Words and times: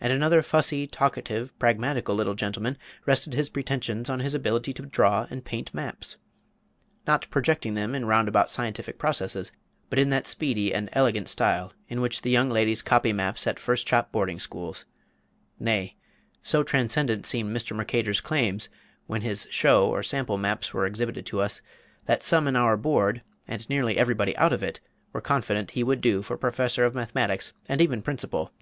And 0.00 0.10
another 0.10 0.40
fussy, 0.40 0.86
talkative, 0.86 1.52
pragmatical 1.58 2.14
little 2.14 2.32
gentleman 2.32 2.78
rested 3.04 3.34
his 3.34 3.50
pretensions 3.50 4.08
on 4.08 4.20
his 4.20 4.34
ability 4.34 4.72
to 4.72 4.86
draw 4.86 5.26
and 5.28 5.44
paint 5.44 5.74
maps! 5.74 6.16
not 7.06 7.28
projecting 7.28 7.74
them 7.74 7.94
in 7.94 8.06
roundabout 8.06 8.50
scientific 8.50 8.96
processes, 8.96 9.52
but 9.90 9.98
in 9.98 10.08
that 10.08 10.26
speedy 10.26 10.72
and 10.72 10.88
elegant 10.94 11.28
style 11.28 11.74
in 11.90 12.00
which 12.00 12.24
young 12.24 12.48
ladies 12.48 12.80
copy 12.80 13.12
maps 13.12 13.46
at 13.46 13.58
first 13.58 13.86
chop 13.86 14.10
boarding 14.10 14.38
schools! 14.38 14.86
Nay, 15.58 15.94
so 16.40 16.62
transcendent 16.62 17.26
seemed 17.26 17.54
Mr. 17.54 17.76
Merchator's 17.76 18.22
claims, 18.22 18.70
when 19.06 19.20
his 19.20 19.46
show 19.50 19.86
or 19.90 20.02
sample 20.02 20.38
maps 20.38 20.72
were 20.72 20.86
exhibited 20.86 21.26
to 21.26 21.42
us, 21.42 21.60
that 22.06 22.22
some 22.22 22.48
in 22.48 22.56
our 22.56 22.78
Board, 22.78 23.20
and 23.46 23.68
nearly 23.68 23.98
everybody 23.98 24.34
out 24.38 24.54
of 24.54 24.62
it, 24.62 24.80
were 25.12 25.20
confident 25.20 25.72
he 25.72 25.84
would 25.84 26.00
do 26.00 26.22
for 26.22 26.38
Professor 26.38 26.86
of 26.86 26.94
Mathematics 26.94 27.52
and 27.68 27.82
even 27.82 28.00
Principal. 28.00 28.52